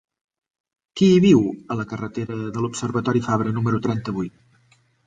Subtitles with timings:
[1.01, 4.81] Qui viu a la carretera de l'Observatori Fabra número trenta-vuit?